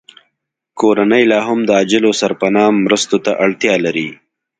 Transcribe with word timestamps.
کورنۍ 0.79 1.23
لاهم 1.31 1.59
د 1.65 1.69
عاجلو 1.77 2.11
سرپناه 2.21 2.69
مرستو 2.87 3.17
ته 3.25 3.31
اړتیا 3.43 3.73
لري 3.85 4.09